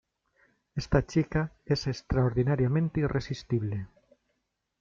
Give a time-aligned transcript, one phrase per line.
[0.75, 3.85] Esta chica es extraordinariamente irresistible.